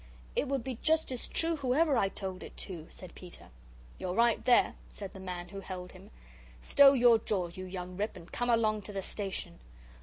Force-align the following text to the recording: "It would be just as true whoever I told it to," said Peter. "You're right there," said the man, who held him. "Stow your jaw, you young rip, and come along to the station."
"It 0.35 0.47
would 0.47 0.63
be 0.63 0.79
just 0.81 1.11
as 1.11 1.27
true 1.27 1.57
whoever 1.57 1.95
I 1.95 2.09
told 2.09 2.41
it 2.41 2.57
to," 2.57 2.87
said 2.89 3.13
Peter. 3.13 3.49
"You're 3.99 4.15
right 4.15 4.43
there," 4.45 4.73
said 4.89 5.13
the 5.13 5.19
man, 5.19 5.49
who 5.49 5.59
held 5.59 5.91
him. 5.91 6.09
"Stow 6.59 6.93
your 6.93 7.19
jaw, 7.19 7.49
you 7.49 7.65
young 7.65 7.95
rip, 7.95 8.15
and 8.15 8.31
come 8.31 8.49
along 8.49 8.81
to 8.81 8.93
the 8.93 9.03
station." 9.03 9.59